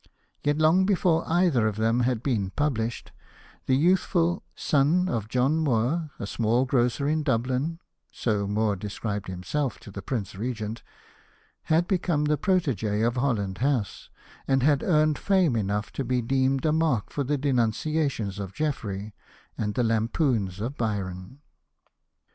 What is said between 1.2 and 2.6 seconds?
either of them had been